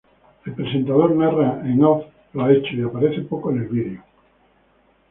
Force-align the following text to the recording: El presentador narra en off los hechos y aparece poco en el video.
El 0.47 0.55
presentador 0.55 1.13
narra 1.15 1.61
en 1.63 1.83
off 1.83 2.05
los 2.33 2.49
hechos 2.49 2.73
y 2.73 2.81
aparece 2.81 3.21
poco 3.21 3.51
en 3.51 3.57
el 3.59 3.67
video. 3.67 4.03